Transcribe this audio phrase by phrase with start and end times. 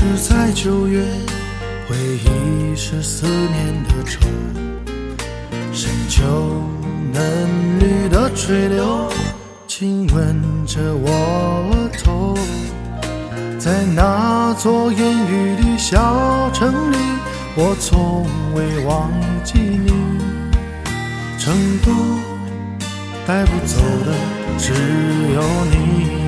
[0.00, 1.04] 是在九月，
[1.88, 4.20] 回忆是思念的愁。
[5.72, 6.22] 深秋
[7.12, 9.10] 嫩绿的垂柳，
[9.66, 11.10] 亲吻着我
[11.72, 12.38] 额头。
[13.58, 16.96] 在那座阴雨的小城里，
[17.56, 19.10] 我从未忘
[19.42, 19.92] 记你。
[21.40, 21.52] 成
[21.84, 21.90] 都
[23.26, 24.14] 带不走的
[24.58, 24.72] 只
[25.34, 25.42] 有
[25.72, 26.27] 你。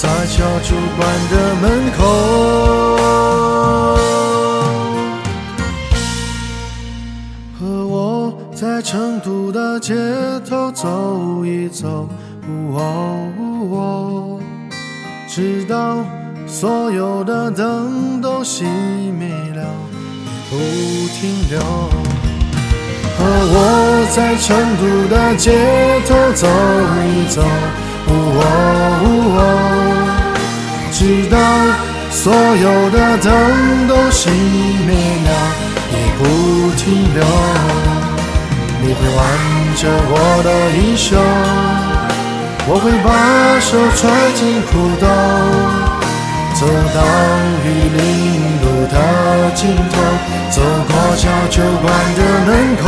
[0.00, 2.04] 在小酒馆的门口，
[7.58, 9.96] 和我在成都的街
[10.48, 12.08] 头走一走，
[15.26, 15.96] 直到
[16.46, 18.62] 所有的灯都熄
[19.18, 19.64] 灭了，
[20.48, 20.56] 不
[21.08, 21.58] 停留。
[23.18, 25.50] 和我在成都的街
[26.06, 26.46] 头走
[27.02, 27.42] 一走。
[28.10, 29.67] 哦
[30.98, 31.38] 直到
[32.10, 33.30] 所有的灯
[33.86, 34.30] 都熄
[34.84, 35.30] 灭了，
[35.92, 36.24] 你不
[36.74, 36.82] 停
[37.14, 37.22] 留。
[38.82, 39.18] 你会挽
[39.76, 40.12] 着我
[40.42, 41.14] 的衣袖，
[42.66, 43.08] 我会把
[43.60, 45.06] 手揣进裤兜，
[46.58, 46.98] 走到
[47.62, 48.02] 玉林
[48.60, 48.94] 路的
[49.54, 49.94] 尽头，
[50.50, 50.58] 走
[50.88, 51.86] 过小酒馆
[52.16, 52.48] 的门
[52.82, 52.84] 口。